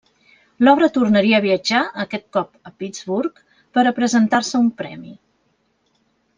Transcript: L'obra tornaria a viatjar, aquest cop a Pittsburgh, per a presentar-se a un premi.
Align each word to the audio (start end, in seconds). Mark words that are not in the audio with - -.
L'obra 0.67 0.87
tornaria 0.95 1.35
a 1.39 1.43
viatjar, 1.43 1.81
aquest 2.05 2.25
cop 2.39 2.57
a 2.71 2.73
Pittsburgh, 2.85 3.37
per 3.79 3.85
a 3.85 3.95
presentar-se 4.01 4.57
a 4.61 4.65
un 4.67 4.73
premi. 4.83 5.17